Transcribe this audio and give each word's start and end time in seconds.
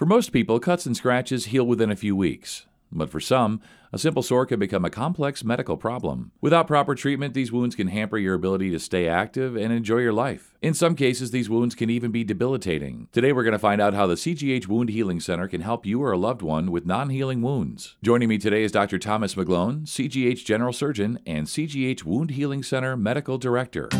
For 0.00 0.06
most 0.06 0.32
people, 0.32 0.58
cuts 0.60 0.86
and 0.86 0.96
scratches 0.96 1.44
heal 1.44 1.66
within 1.66 1.90
a 1.90 1.94
few 1.94 2.16
weeks. 2.16 2.64
But 2.90 3.10
for 3.10 3.20
some, 3.20 3.60
a 3.92 3.98
simple 3.98 4.22
sore 4.22 4.46
can 4.46 4.58
become 4.58 4.82
a 4.82 4.88
complex 4.88 5.44
medical 5.44 5.76
problem. 5.76 6.32
Without 6.40 6.66
proper 6.66 6.94
treatment, 6.94 7.34
these 7.34 7.52
wounds 7.52 7.76
can 7.76 7.88
hamper 7.88 8.16
your 8.16 8.32
ability 8.32 8.70
to 8.70 8.78
stay 8.78 9.06
active 9.06 9.56
and 9.56 9.74
enjoy 9.74 9.98
your 9.98 10.14
life. 10.14 10.54
In 10.62 10.72
some 10.72 10.94
cases, 10.94 11.32
these 11.32 11.50
wounds 11.50 11.74
can 11.74 11.90
even 11.90 12.10
be 12.12 12.24
debilitating. 12.24 13.08
Today, 13.12 13.34
we're 13.34 13.42
going 13.42 13.52
to 13.52 13.58
find 13.58 13.78
out 13.78 13.92
how 13.92 14.06
the 14.06 14.14
CGH 14.14 14.68
Wound 14.68 14.88
Healing 14.88 15.20
Center 15.20 15.46
can 15.46 15.60
help 15.60 15.84
you 15.84 16.02
or 16.02 16.12
a 16.12 16.16
loved 16.16 16.40
one 16.40 16.70
with 16.70 16.86
non 16.86 17.10
healing 17.10 17.42
wounds. 17.42 17.96
Joining 18.02 18.30
me 18.30 18.38
today 18.38 18.62
is 18.62 18.72
Dr. 18.72 18.98
Thomas 18.98 19.34
McGlone, 19.34 19.82
CGH 19.82 20.46
General 20.46 20.72
Surgeon 20.72 21.18
and 21.26 21.46
CGH 21.46 22.04
Wound 22.04 22.30
Healing 22.30 22.62
Center 22.62 22.96
Medical 22.96 23.36
Director. 23.36 23.90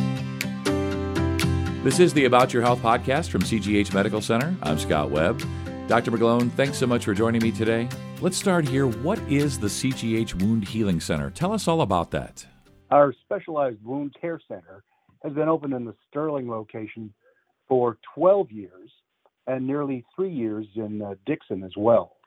This 1.85 2.01
is 2.01 2.15
the 2.15 2.25
About 2.25 2.55
Your 2.55 2.63
Health 2.63 2.81
podcast 2.81 3.29
from 3.29 3.43
CGH 3.43 3.93
Medical 3.93 4.23
Center. 4.23 4.57
I'm 4.63 4.79
Scott 4.79 5.11
Webb. 5.11 5.43
Dr. 5.91 6.13
McGlone, 6.13 6.53
thanks 6.53 6.79
so 6.79 6.87
much 6.87 7.05
for 7.05 7.15
joining 7.15 7.43
me 7.43 7.51
today. 7.51 7.89
Let's 8.21 8.37
start 8.37 8.69
here. 8.69 8.87
What 8.87 9.19
is 9.29 9.59
the 9.59 9.67
CGH 9.67 10.41
Wound 10.41 10.69
Healing 10.69 11.01
Center? 11.01 11.31
Tell 11.31 11.53
us 11.53 11.67
all 11.67 11.81
about 11.81 12.13
that. 12.13 12.47
Our 12.93 13.13
specialized 13.25 13.85
wound 13.85 14.15
care 14.21 14.39
center 14.47 14.85
has 15.25 15.33
been 15.33 15.49
open 15.49 15.73
in 15.73 15.85
the 15.85 15.97
Sterling 16.09 16.49
location 16.49 17.13
for 17.67 17.99
12 18.15 18.53
years 18.53 18.89
and 19.49 19.67
nearly 19.67 20.05
three 20.15 20.33
years 20.33 20.65
in 20.77 21.03
uh, 21.03 21.15
Dixon 21.27 21.65
as 21.65 21.73
well. 21.77 22.19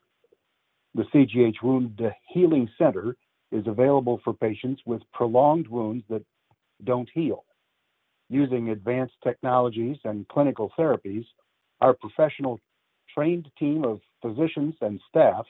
The 0.93 1.04
CGH 1.04 1.63
Wound 1.63 2.02
Healing 2.34 2.68
Center 2.77 3.16
is 3.54 3.66
available 3.66 4.20
for 4.26 4.34
patients 4.34 4.82
with 4.85 5.02
prolonged 5.13 5.70
wounds 5.70 6.04
that 6.09 6.26
don't 6.84 7.09
heal. 7.13 7.45
Using 8.30 8.71
advanced 8.71 9.16
technologies 9.23 9.95
and 10.04 10.27
clinical 10.27 10.70
therapies, 10.77 11.23
our 11.80 11.93
professional 11.93 12.59
trained 13.13 13.49
team 13.58 13.84
of 13.84 14.02
physicians 14.22 14.76
and 14.81 14.99
staff 15.09 15.45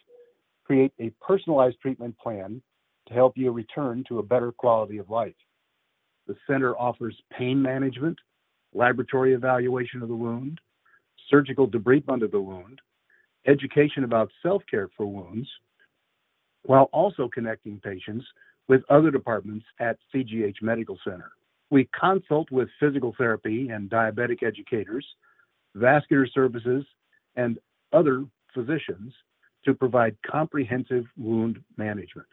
create 0.66 0.94
a 1.00 1.12
personalized 1.22 1.80
treatment 1.82 2.18
plan 2.18 2.62
to 3.08 3.14
help 3.14 3.38
you 3.38 3.52
return 3.52 4.04
to 4.08 4.20
a 4.20 4.24
better 4.24 4.52
quality 4.52 4.98
of 4.98 5.10
life. 5.10 5.36
The 6.28 6.36
center 6.48 6.76
offers 6.78 7.16
pain 7.38 7.62
management, 7.62 8.18
laboratory 8.74 9.34
evaluation 9.34 10.02
of 10.02 10.08
the 10.08 10.16
wound, 10.16 10.60
surgical 11.30 11.68
debridement 11.68 12.24
of 12.24 12.32
the 12.32 12.40
wound, 12.40 12.80
education 13.46 14.04
about 14.04 14.32
self 14.42 14.64
care 14.70 14.90
for 14.96 15.06
wounds, 15.06 15.48
while 16.64 16.90
also 16.94 17.28
connecting 17.28 17.80
patients 17.80 18.26
with 18.70 18.82
other 18.90 19.12
departments 19.12 19.66
at 19.80 19.98
CGH 20.14 20.62
Medical 20.62 20.98
Center. 21.04 21.32
We 21.70 21.90
consult 22.00 22.50
with 22.52 22.70
physical 22.80 23.14
therapy 23.18 23.70
and 23.70 23.90
diabetic 23.90 24.44
educators, 24.44 25.06
vascular 25.76 26.28
services, 26.28 26.86
and 27.36 27.58
other 27.92 28.26
physicians 28.54 29.14
to 29.66 29.74
provide 29.74 30.16
comprehensive 30.30 31.06
wound 31.18 31.60
management. 31.78 32.28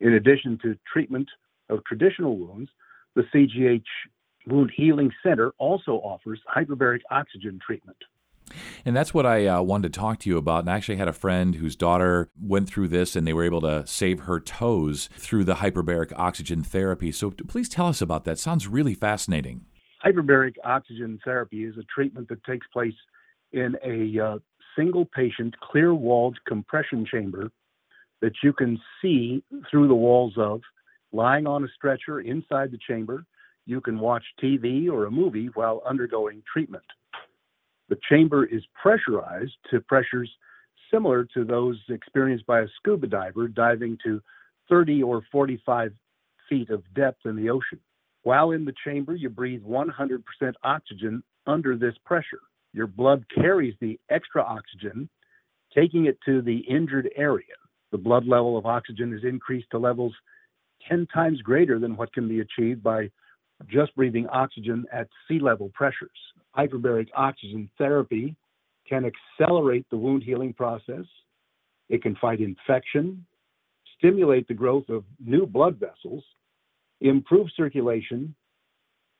In 0.00 0.12
addition 0.12 0.58
to 0.62 0.76
treatment 0.90 1.28
of 1.68 1.84
traditional 1.84 2.38
wounds, 2.38 2.70
the 3.14 3.22
CGH 3.34 3.82
Wound 4.46 4.72
Healing 4.76 5.10
Center 5.22 5.52
also 5.58 5.92
offers 5.92 6.40
hyperbaric 6.54 7.00
oxygen 7.10 7.58
treatment. 7.64 7.96
And 8.84 8.94
that's 8.94 9.12
what 9.12 9.26
I 9.26 9.46
uh, 9.46 9.62
wanted 9.62 9.92
to 9.92 9.98
talk 9.98 10.20
to 10.20 10.30
you 10.30 10.38
about. 10.38 10.60
And 10.60 10.70
I 10.70 10.76
actually 10.76 10.96
had 10.96 11.08
a 11.08 11.12
friend 11.12 11.56
whose 11.56 11.74
daughter 11.74 12.30
went 12.40 12.68
through 12.68 12.88
this 12.88 13.16
and 13.16 13.26
they 13.26 13.32
were 13.32 13.44
able 13.44 13.60
to 13.62 13.84
save 13.86 14.20
her 14.20 14.38
toes 14.38 15.08
through 15.16 15.44
the 15.44 15.56
hyperbaric 15.56 16.12
oxygen 16.16 16.62
therapy. 16.62 17.10
So 17.10 17.30
please 17.30 17.68
tell 17.68 17.88
us 17.88 18.00
about 18.00 18.24
that. 18.24 18.38
Sounds 18.38 18.68
really 18.68 18.94
fascinating. 18.94 19.64
Hyperbaric 20.04 20.54
oxygen 20.62 21.18
therapy 21.24 21.64
is 21.64 21.76
a 21.76 21.82
treatment 21.92 22.28
that 22.28 22.44
takes 22.44 22.66
place 22.68 22.94
in 23.56 23.76
a 23.84 24.24
uh, 24.24 24.38
single 24.76 25.06
patient 25.06 25.58
clear 25.60 25.94
walled 25.94 26.38
compression 26.46 27.06
chamber 27.10 27.50
that 28.20 28.32
you 28.42 28.52
can 28.52 28.80
see 29.00 29.42
through 29.70 29.88
the 29.88 29.94
walls 29.94 30.34
of, 30.36 30.60
lying 31.12 31.46
on 31.46 31.64
a 31.64 31.68
stretcher 31.74 32.20
inside 32.20 32.70
the 32.70 32.78
chamber. 32.86 33.24
You 33.66 33.80
can 33.80 33.98
watch 33.98 34.24
TV 34.42 34.88
or 34.88 35.06
a 35.06 35.10
movie 35.10 35.50
while 35.54 35.82
undergoing 35.88 36.42
treatment. 36.50 36.84
The 37.88 37.98
chamber 38.08 38.44
is 38.44 38.62
pressurized 38.80 39.54
to 39.70 39.80
pressures 39.80 40.30
similar 40.92 41.24
to 41.34 41.44
those 41.44 41.78
experienced 41.88 42.46
by 42.46 42.60
a 42.60 42.68
scuba 42.76 43.06
diver 43.06 43.48
diving 43.48 43.98
to 44.04 44.20
30 44.68 45.02
or 45.02 45.22
45 45.32 45.92
feet 46.48 46.70
of 46.70 46.82
depth 46.94 47.26
in 47.26 47.36
the 47.36 47.50
ocean. 47.50 47.80
While 48.22 48.52
in 48.52 48.64
the 48.64 48.74
chamber, 48.84 49.14
you 49.14 49.28
breathe 49.28 49.62
100% 49.62 50.22
oxygen 50.64 51.22
under 51.46 51.76
this 51.76 51.94
pressure 52.04 52.40
your 52.76 52.86
blood 52.86 53.24
carries 53.34 53.74
the 53.80 53.98
extra 54.10 54.42
oxygen, 54.42 55.08
taking 55.74 56.04
it 56.04 56.18
to 56.26 56.42
the 56.42 56.58
injured 56.58 57.08
area. 57.16 57.54
The 57.90 57.96
blood 57.96 58.26
level 58.26 58.58
of 58.58 58.66
oxygen 58.66 59.14
is 59.14 59.24
increased 59.24 59.68
to 59.70 59.78
levels 59.78 60.14
10 60.86 61.06
times 61.06 61.40
greater 61.40 61.78
than 61.78 61.96
what 61.96 62.12
can 62.12 62.28
be 62.28 62.40
achieved 62.40 62.82
by 62.82 63.10
just 63.66 63.96
breathing 63.96 64.28
oxygen 64.28 64.84
at 64.92 65.08
sea 65.26 65.38
level 65.38 65.70
pressures. 65.72 66.10
Hyperbaric 66.54 67.08
oxygen 67.16 67.70
therapy 67.78 68.36
can 68.86 69.10
accelerate 69.10 69.86
the 69.90 69.96
wound 69.96 70.22
healing 70.22 70.52
process. 70.52 71.06
It 71.88 72.02
can 72.02 72.14
fight 72.16 72.40
infection, 72.40 73.24
stimulate 73.96 74.48
the 74.48 74.54
growth 74.54 74.90
of 74.90 75.02
new 75.24 75.46
blood 75.46 75.80
vessels, 75.80 76.24
improve 77.00 77.48
circulation, 77.56 78.34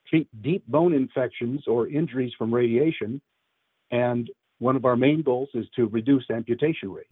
treat 0.06 0.28
deep 0.42 0.66
bone 0.68 0.92
infections 0.92 1.62
or 1.66 1.88
injuries 1.88 2.32
from 2.36 2.54
radiation, 2.54 3.18
and 3.90 4.28
one 4.58 4.76
of 4.76 4.84
our 4.84 4.96
main 4.96 5.22
goals 5.22 5.50
is 5.54 5.66
to 5.76 5.86
reduce 5.86 6.24
amputation 6.30 6.90
rates. 6.90 7.10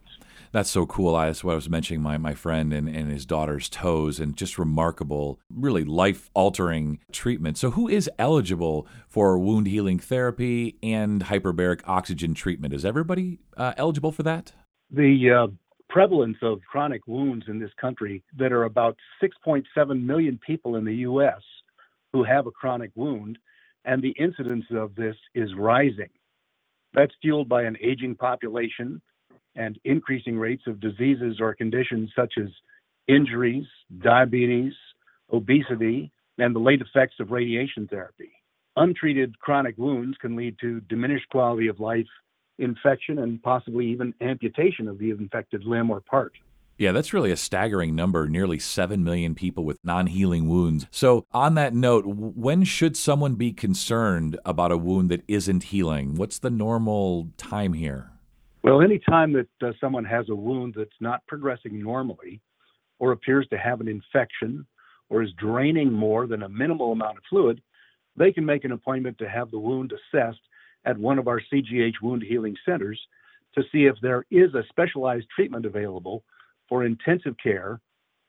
That's 0.51 0.69
so 0.69 0.85
cool. 0.85 1.15
I, 1.15 1.27
that's 1.27 1.43
what 1.43 1.51
I 1.51 1.55
was 1.55 1.69
mentioning 1.69 2.01
my, 2.01 2.17
my 2.17 2.33
friend 2.33 2.73
and, 2.73 2.87
and 2.87 3.11
his 3.11 3.25
daughter's 3.25 3.69
toes, 3.69 4.19
and 4.19 4.35
just 4.35 4.57
remarkable, 4.57 5.39
really 5.53 5.83
life 5.83 6.29
altering 6.33 6.99
treatment. 7.11 7.57
So, 7.57 7.71
who 7.71 7.87
is 7.87 8.09
eligible 8.17 8.87
for 9.07 9.37
wound 9.37 9.67
healing 9.67 9.99
therapy 9.99 10.77
and 10.81 11.25
hyperbaric 11.25 11.81
oxygen 11.85 12.33
treatment? 12.33 12.73
Is 12.73 12.85
everybody 12.85 13.39
uh, 13.57 13.73
eligible 13.77 14.11
for 14.11 14.23
that? 14.23 14.53
The 14.89 15.47
uh, 15.49 15.51
prevalence 15.89 16.37
of 16.41 16.61
chronic 16.69 17.05
wounds 17.07 17.45
in 17.47 17.59
this 17.59 17.71
country, 17.79 18.23
that 18.37 18.51
are 18.51 18.63
about 18.63 18.97
6.7 19.21 20.03
million 20.03 20.39
people 20.45 20.75
in 20.75 20.85
the 20.85 20.95
U.S. 20.95 21.41
who 22.13 22.23
have 22.23 22.47
a 22.47 22.51
chronic 22.51 22.91
wound, 22.95 23.37
and 23.83 24.01
the 24.01 24.15
incidence 24.19 24.65
of 24.71 24.95
this 24.95 25.15
is 25.33 25.49
rising. 25.55 26.09
That's 26.95 27.13
fueled 27.21 27.49
by 27.49 27.63
an 27.63 27.77
aging 27.81 28.15
population 28.15 29.01
and 29.55 29.77
increasing 29.83 30.37
rates 30.37 30.63
of 30.65 30.79
diseases 30.79 31.37
or 31.39 31.53
conditions 31.53 32.09
such 32.15 32.33
as 32.41 32.47
injuries, 33.07 33.65
diabetes, 33.99 34.73
obesity, 35.31 36.11
and 36.37 36.55
the 36.55 36.59
late 36.59 36.81
effects 36.81 37.15
of 37.19 37.31
radiation 37.31 37.87
therapy. 37.87 38.31
Untreated 38.77 39.37
chronic 39.39 39.77
wounds 39.77 40.17
can 40.19 40.35
lead 40.35 40.57
to 40.59 40.81
diminished 40.81 41.29
quality 41.29 41.67
of 41.67 41.79
life, 41.79 42.07
infection, 42.59 43.19
and 43.19 43.41
possibly 43.41 43.87
even 43.87 44.13
amputation 44.21 44.87
of 44.87 44.97
the 44.97 45.11
infected 45.11 45.63
limb 45.63 45.89
or 45.89 46.01
part. 46.01 46.33
Yeah, 46.77 46.91
that's 46.91 47.13
really 47.13 47.31
a 47.31 47.37
staggering 47.37 47.95
number 47.95 48.27
nearly 48.27 48.59
7 48.59 49.01
million 49.01 49.33
people 49.33 49.63
with 49.63 49.79
non 49.83 50.07
healing 50.07 50.49
wounds. 50.49 50.87
So, 50.91 51.25
on 51.31 51.55
that 51.55 51.73
note, 51.73 52.03
when 52.05 52.65
should 52.65 52.97
someone 52.97 53.35
be 53.35 53.53
concerned 53.53 54.37
about 54.43 54.73
a 54.73 54.77
wound 54.77 55.09
that 55.09 55.23
isn't 55.25 55.63
healing? 55.63 56.15
What's 56.15 56.39
the 56.39 56.49
normal 56.49 57.29
time 57.37 57.73
here? 57.73 58.11
Well, 58.61 58.81
any 58.81 58.99
time 58.99 59.31
that 59.33 59.47
uh, 59.61 59.71
someone 59.79 60.03
has 60.05 60.27
a 60.27 60.35
wound 60.35 60.73
that's 60.75 60.89
not 60.99 61.25
progressing 61.27 61.81
normally 61.81 62.41
or 62.99 63.13
appears 63.13 63.47
to 63.51 63.57
have 63.57 63.79
an 63.79 63.87
infection 63.87 64.65
or 65.07 65.23
is 65.23 65.31
draining 65.37 65.93
more 65.93 66.27
than 66.27 66.43
a 66.43 66.49
minimal 66.49 66.91
amount 66.91 67.17
of 67.17 67.23
fluid, 67.29 67.61
they 68.17 68.33
can 68.33 68.45
make 68.45 68.65
an 68.65 68.73
appointment 68.73 69.17
to 69.19 69.29
have 69.29 69.49
the 69.51 69.59
wound 69.59 69.93
assessed 69.93 70.41
at 70.83 70.97
one 70.97 71.19
of 71.19 71.27
our 71.29 71.39
CGH 71.53 72.01
wound 72.01 72.23
healing 72.23 72.55
centers 72.65 72.99
to 73.53 73.63
see 73.71 73.85
if 73.85 73.95
there 74.01 74.25
is 74.29 74.53
a 74.55 74.63
specialized 74.69 75.27
treatment 75.33 75.65
available 75.65 76.23
for 76.67 76.83
intensive 76.83 77.35
care 77.41 77.79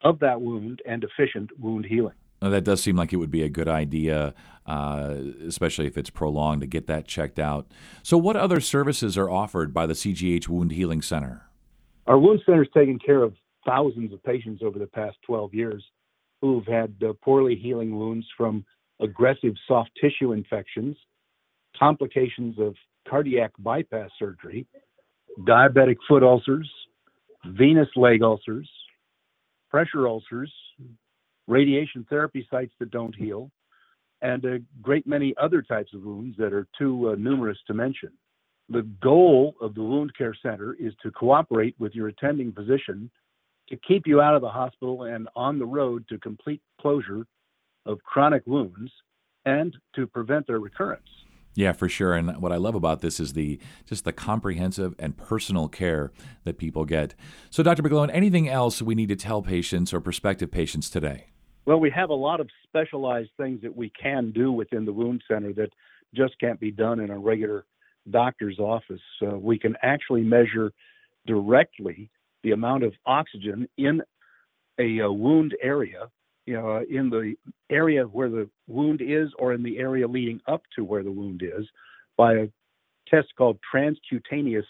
of 0.03 0.19
that 0.21 0.41
wound 0.41 0.83
and 0.87 1.05
efficient 1.05 1.51
wound 1.59 1.87
healing. 1.87 2.15
Now, 2.43 2.51
that 2.51 2.65
does 2.65 2.83
seem 2.83 2.97
like 2.97 3.13
it 3.13 3.17
would 3.17 3.31
be 3.31 3.43
a 3.43 3.49
good 3.49 3.69
idea, 3.69 4.35
uh, 4.67 5.17
especially 5.47 5.87
if 5.87 5.97
it's 5.97 6.11
prolonged, 6.11 6.61
to 6.61 6.67
get 6.67 6.87
that 6.87 7.07
checked 7.07 7.39
out. 7.39 7.67
So, 8.03 8.19
what 8.19 8.37
other 8.37 8.61
services 8.61 9.17
are 9.17 9.31
offered 9.31 9.73
by 9.73 9.87
the 9.87 9.95
CGH 9.95 10.49
Wound 10.49 10.73
Healing 10.73 11.01
Center? 11.01 11.49
Our 12.07 12.19
wound 12.19 12.43
center 12.45 12.63
has 12.63 12.73
taken 12.75 12.99
care 12.99 13.23
of 13.23 13.35
thousands 13.67 14.13
of 14.13 14.23
patients 14.23 14.63
over 14.63 14.79
the 14.79 14.87
past 14.87 15.17
12 15.27 15.55
years 15.55 15.85
who've 16.41 16.67
had 16.67 16.95
uh, 17.03 17.15
poorly 17.25 17.57
healing 17.57 17.97
wounds 17.97 18.27
from 18.37 18.65
aggressive 19.01 19.55
soft 19.67 19.91
tissue 20.01 20.33
infections, 20.33 20.97
complications 21.79 22.59
of 22.59 22.75
cardiac 23.09 23.53
bypass 23.59 24.11
surgery, 24.19 24.67
diabetic 25.41 25.97
foot 26.09 26.23
ulcers, 26.23 26.71
venous 27.57 27.89
leg 27.97 28.23
ulcers, 28.23 28.69
pressure 29.71 30.07
ulcers, 30.07 30.53
radiation 31.47 32.07
therapy 32.09 32.47
sites 32.51 32.73
that 32.79 32.91
don't 32.91 33.15
heal, 33.15 33.51
and 34.23 34.45
a 34.45 34.59
great 34.83 35.07
many 35.07 35.35
other 35.41 35.63
types 35.63 35.93
of 35.95 36.03
wounds 36.03 36.37
that 36.39 36.53
are 36.53 36.67
too 36.79 37.11
uh, 37.11 37.15
numerous 37.17 37.59
to 37.67 37.75
mention. 37.75 38.11
The 38.69 38.83
goal 39.01 39.55
of 39.61 39.75
the 39.75 39.83
wound 39.83 40.13
care 40.17 40.35
center 40.43 40.75
is 40.79 40.93
to 41.03 41.11
cooperate 41.11 41.77
with 41.79 41.95
your 41.95 42.09
attending 42.09 42.53
physician 42.53 43.11
to 43.69 43.77
keep 43.77 44.07
you 44.07 44.21
out 44.21 44.35
of 44.35 44.43
the 44.43 44.49
hospital 44.49 45.05
and 45.05 45.29
on 45.37 45.59
the 45.59 45.67
road 45.67 46.05
to 46.09 46.19
complete 46.19 46.61
closure 46.81 47.27
of 47.85 48.03
chronic 48.03 48.43
wounds 48.47 48.91
and 49.45 49.77
to 49.95 50.07
prevent 50.07 50.47
their 50.47 50.59
recurrence. 50.59 51.09
Yeah, 51.57 51.73
for 51.73 51.89
sure. 51.89 52.15
And 52.15 52.37
what 52.37 52.53
I 52.53 52.57
love 52.57 52.75
about 52.75 53.01
this 53.01 53.19
is 53.19 53.33
the 53.33 53.59
just 53.87 54.05
the 54.05 54.13
comprehensive 54.13 54.95
and 54.99 55.17
personal 55.17 55.69
care 55.69 56.13
that 56.45 56.59
people 56.59 56.85
get. 56.85 57.15
So, 57.51 57.63
Dr. 57.63 57.83
McGlone, 57.83 58.11
anything 58.13 58.47
else 58.49 58.83
we 58.83 58.95
need 58.95 59.09
to 59.09 59.17
tell 59.17 59.43
patients 59.43 59.95
or 59.95 60.01
prospective 60.01 60.51
patients 60.51 60.91
today? 60.91 61.29
Well, 61.65 61.81
we 61.81 61.91
have 61.91 62.11
a 62.11 62.15
lot 62.15 62.41
of 62.41 62.49
specialized 62.69 63.31
things 63.39 63.63
that 63.63 63.75
we 63.75 63.91
can 64.01 64.33
do 64.33 64.53
within 64.53 64.85
the 64.85 64.93
wound 64.93 65.25
center 65.27 65.53
that 65.55 65.71
just 66.15 66.39
can't 66.39 66.61
be 66.61 66.71
done 66.71 67.01
in 67.01 67.11
a 67.11 67.19
regular 67.19 67.65
doctor's 68.11 68.59
office. 68.59 69.01
Uh, 69.21 69.37
we 69.39 69.59
can 69.59 69.77
actually 69.83 70.23
measure 70.23 70.73
directly 71.27 72.11
the 72.45 72.53
amount 72.53 72.85
of 72.85 72.93
oxygen 73.07 73.67
in 73.79 74.03
a, 74.79 74.99
a 74.99 75.11
wound 75.11 75.57
area, 75.63 76.09
know, 76.55 76.85
in 76.89 77.11
the 77.11 77.35
area 77.71 78.05
where 78.05 78.29
the 78.29 78.49
wound 78.69 79.01
is 79.03 79.29
or 79.39 79.53
in 79.53 79.63
the 79.63 79.79
area 79.79 80.07
leading 80.07 80.41
up 80.47 80.63
to 80.77 80.85
where 80.85 81.03
the 81.03 81.11
wound 81.11 81.43
is 81.43 81.67
by 82.17 82.35
a 82.35 82.49
test 83.09 83.29
called 83.37 83.59
transcutaneous 83.73 84.65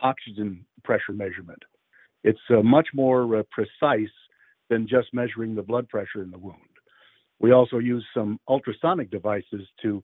oxygen 0.00 0.64
pressure 0.82 1.12
measurement. 1.12 1.62
It's 2.24 2.40
uh, 2.50 2.62
much 2.62 2.88
more 2.94 3.38
uh, 3.38 3.42
precise 3.50 4.10
than 4.68 4.86
just 4.86 5.12
measuring 5.12 5.54
the 5.54 5.62
blood 5.62 5.88
pressure 5.88 6.22
in 6.22 6.30
the 6.30 6.38
wound. 6.38 6.56
We 7.38 7.52
also 7.52 7.78
use 7.78 8.04
some 8.14 8.38
ultrasonic 8.48 9.10
devices 9.10 9.66
to 9.82 10.02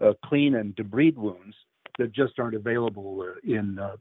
uh, 0.00 0.12
clean 0.24 0.54
and 0.54 0.74
debride 0.74 1.16
wounds 1.16 1.54
that 1.98 2.12
just 2.12 2.38
aren't 2.38 2.54
available 2.54 3.22
uh, 3.22 3.38
in 3.44 3.78
uh, 3.78 3.96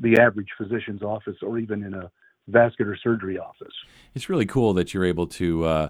the 0.00 0.18
average 0.18 0.48
physician's 0.56 1.02
office 1.02 1.36
or 1.42 1.58
even 1.58 1.82
in 1.82 1.94
a 1.94 2.10
vascular 2.48 2.96
surgery 2.96 3.38
office. 3.38 3.72
It's 4.14 4.28
really 4.28 4.46
cool 4.46 4.74
that 4.74 4.92
you're 4.92 5.04
able 5.04 5.26
to 5.28 5.64
uh, 5.64 5.88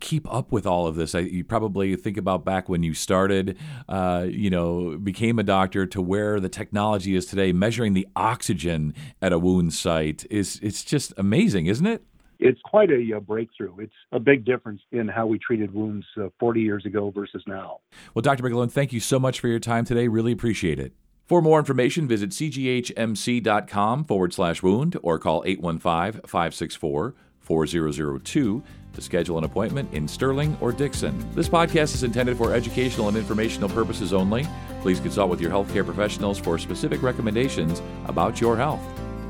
keep 0.00 0.32
up 0.32 0.52
with 0.52 0.66
all 0.66 0.86
of 0.86 0.96
this. 0.96 1.14
I, 1.14 1.20
you 1.20 1.44
probably 1.44 1.94
think 1.96 2.16
about 2.16 2.44
back 2.44 2.68
when 2.68 2.82
you 2.82 2.94
started, 2.94 3.58
uh, 3.88 4.26
you 4.28 4.50
know, 4.50 4.98
became 4.98 5.38
a 5.38 5.42
doctor 5.42 5.86
to 5.86 6.02
where 6.02 6.40
the 6.40 6.48
technology 6.48 7.14
is 7.14 7.26
today. 7.26 7.52
Measuring 7.52 7.94
the 7.94 8.06
oxygen 8.16 8.94
at 9.20 9.32
a 9.32 9.38
wound 9.38 9.72
site 9.72 10.26
is 10.30 10.58
it's 10.62 10.84
just 10.84 11.12
amazing, 11.16 11.66
isn't 11.66 11.86
it? 11.86 12.04
It's 12.38 12.60
quite 12.64 12.90
a, 12.90 13.12
a 13.16 13.20
breakthrough. 13.20 13.78
It's 13.78 13.92
a 14.10 14.18
big 14.18 14.44
difference 14.44 14.82
in 14.90 15.06
how 15.06 15.26
we 15.28 15.38
treated 15.38 15.72
wounds 15.72 16.04
uh, 16.20 16.28
40 16.40 16.60
years 16.60 16.84
ago 16.84 17.12
versus 17.14 17.42
now. 17.46 17.78
Well, 18.14 18.22
Dr. 18.22 18.42
McGlone, 18.42 18.70
thank 18.70 18.92
you 18.92 18.98
so 18.98 19.20
much 19.20 19.38
for 19.38 19.46
your 19.46 19.60
time 19.60 19.84
today. 19.84 20.08
Really 20.08 20.32
appreciate 20.32 20.80
it. 20.80 20.92
For 21.24 21.40
more 21.40 21.58
information, 21.58 22.08
visit 22.08 22.30
cghmc.com 22.30 24.04
forward 24.04 24.34
slash 24.34 24.62
wound 24.62 24.96
or 25.02 25.18
call 25.18 25.42
815 25.46 26.22
564 26.26 27.14
4002 27.40 28.62
to 28.92 29.00
schedule 29.00 29.38
an 29.38 29.44
appointment 29.44 29.92
in 29.94 30.06
Sterling 30.06 30.56
or 30.60 30.72
Dixon. 30.72 31.26
This 31.34 31.48
podcast 31.48 31.94
is 31.94 32.02
intended 32.02 32.36
for 32.36 32.54
educational 32.54 33.08
and 33.08 33.16
informational 33.16 33.68
purposes 33.68 34.12
only. 34.12 34.46
Please 34.82 35.00
consult 35.00 35.30
with 35.30 35.40
your 35.40 35.50
healthcare 35.50 35.84
professionals 35.84 36.38
for 36.38 36.58
specific 36.58 37.02
recommendations 37.02 37.80
about 38.06 38.40
your 38.40 38.56
health. 38.56 38.82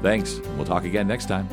Thanks. 0.03 0.41
We'll 0.57 0.67
talk 0.67 0.85
again 0.85 1.07
next 1.07 1.27
time. 1.27 1.49